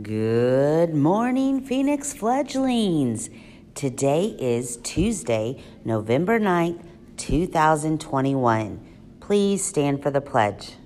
[0.00, 3.28] Good morning, Phoenix fledglings.
[3.74, 6.82] Today is Tuesday, November 9th,
[7.18, 8.80] 2021.
[9.20, 10.76] Please stand for the pledge.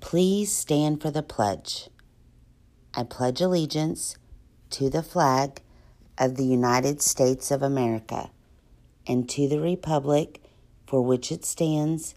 [0.00, 1.88] Please stand for the pledge.
[2.94, 4.16] I pledge allegiance
[4.70, 5.62] to the flag
[6.18, 8.30] of the United States of America
[9.06, 10.42] and to the republic
[10.84, 12.16] for which it stands,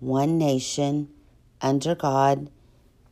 [0.00, 1.10] one nation,
[1.62, 2.50] under God,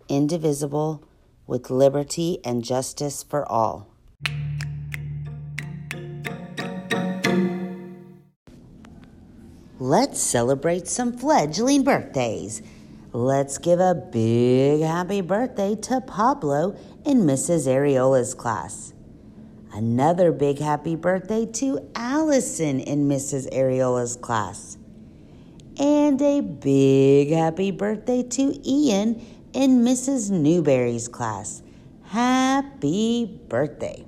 [0.09, 1.05] indivisible
[1.49, 3.88] with liberty and justice for all.
[9.80, 12.62] Let's celebrate some fledgling birthdays.
[13.12, 16.77] Let's give a big happy birthday to Pablo
[17.07, 17.66] in Mrs.
[17.66, 18.93] Ariola's class.
[19.73, 23.51] Another big happy birthday to Allison in Mrs.
[23.55, 24.77] Ariola's class.
[25.79, 29.24] And a big happy birthday to Ian
[29.59, 30.30] in Mrs.
[30.30, 31.65] Newberry's class.
[32.05, 34.05] Happy birthday!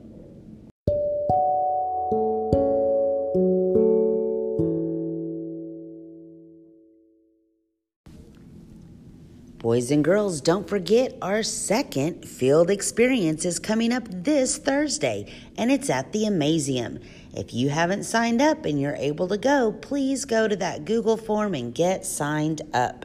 [9.59, 15.73] Boys and girls, don't forget our second field experience is coming up this Thursday, and
[15.73, 17.03] it's at the Amazeum.
[17.35, 21.17] If you haven't signed up and you're able to go, please go to that Google
[21.17, 23.05] form and get signed up.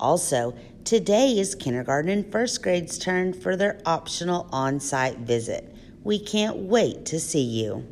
[0.00, 5.74] Also, Today is kindergarten and first grade's turn for their optional on site visit.
[6.02, 7.86] We can't wait to see you.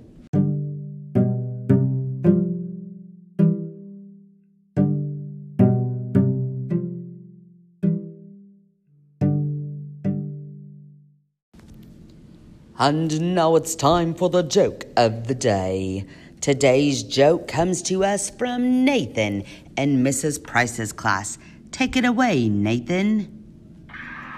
[12.80, 16.06] And now it's time for the joke of the day.
[16.40, 19.44] Today's joke comes to us from Nathan
[19.76, 20.42] and Mrs.
[20.42, 21.36] Price's class.
[21.70, 23.38] Take it away, Nathan.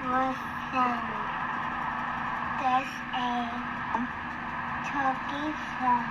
[0.03, 0.99] Listen,
[2.61, 3.49] there's a
[4.91, 6.05] turkey from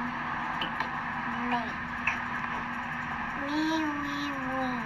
[1.52, 1.76] lake.
[3.46, 4.80] Wee, wee, wee.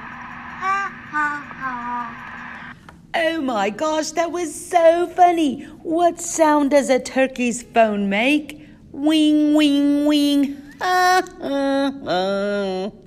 [0.59, 1.27] Ha, ha,
[1.59, 2.73] ha.
[3.15, 5.63] Oh my gosh, that was so funny.
[5.83, 8.67] What sound does a turkey's phone make?
[8.91, 10.57] Wing, wing, wing.
[10.79, 13.02] Ha, ha, ha.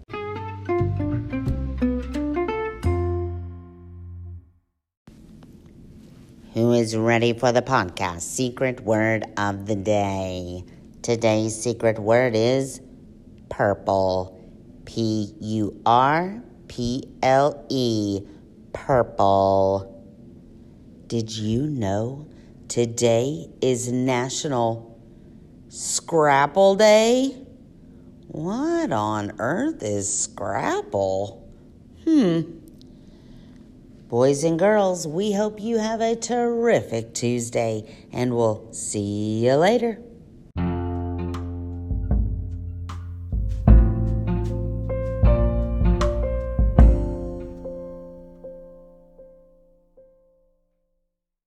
[6.57, 8.23] Who is ready for the podcast?
[8.23, 10.65] Secret word of the day.
[11.03, 12.81] Today's secret word is
[13.51, 14.41] purple.
[14.87, 18.23] P U R P L E.
[18.73, 20.03] Purple.
[21.09, 22.27] Did you know
[22.69, 24.99] today is National
[25.69, 27.37] Scrapple Day?
[28.29, 31.53] What on earth is Scrapple?
[32.05, 32.41] Hmm.
[34.09, 39.99] Boys and girls, we hope you have a terrific Tuesday, and we'll see you later.